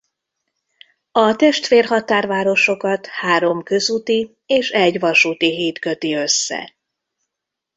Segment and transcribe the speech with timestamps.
[1.11, 6.75] A testvér határvárosokat három közúti és egy vasúti híd köti össze.